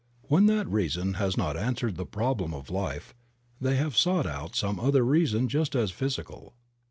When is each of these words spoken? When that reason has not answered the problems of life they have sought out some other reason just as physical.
When 0.23 0.47
that 0.47 0.67
reason 0.67 1.13
has 1.21 1.37
not 1.37 1.55
answered 1.55 1.95
the 1.95 2.07
problems 2.07 2.55
of 2.55 2.71
life 2.71 3.13
they 3.59 3.75
have 3.75 3.95
sought 3.95 4.25
out 4.25 4.55
some 4.55 4.79
other 4.79 5.05
reason 5.05 5.47
just 5.47 5.75
as 5.75 5.91
physical. 5.91 6.55